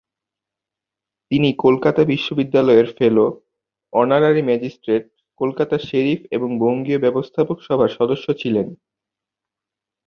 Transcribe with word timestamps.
তিনি 1.31 1.49
কলকাতা 1.57 2.01
বিশ্ববিদ্যালয়ের 2.03 2.87
fellow, 2.97 3.25
honorary 3.93 4.41
magistrate, 4.41 5.03
কলকাতার 5.41 5.81
শেরিফ 5.89 6.21
এবং 6.31 6.49
বঙ্গীয় 6.59 6.99
ব্যবস্থাপক 6.99 7.57
সভার 7.61 7.89
সদস্য 7.89 8.25
ছিলেন। 8.33 8.67